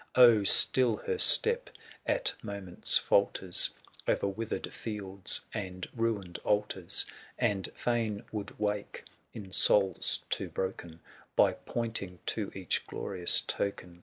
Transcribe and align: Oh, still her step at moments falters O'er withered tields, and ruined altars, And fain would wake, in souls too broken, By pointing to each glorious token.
Oh, 0.15 0.43
still 0.43 0.95
her 0.97 1.19
step 1.19 1.69
at 2.07 2.33
moments 2.41 2.97
falters 2.97 3.69
O'er 4.07 4.27
withered 4.29 4.71
tields, 4.83 5.41
and 5.53 5.87
ruined 5.93 6.39
altars, 6.39 7.05
And 7.37 7.69
fain 7.75 8.23
would 8.31 8.57
wake, 8.59 9.03
in 9.35 9.51
souls 9.51 10.23
too 10.31 10.49
broken, 10.49 11.01
By 11.35 11.53
pointing 11.53 12.17
to 12.25 12.51
each 12.55 12.87
glorious 12.87 13.41
token. 13.41 13.99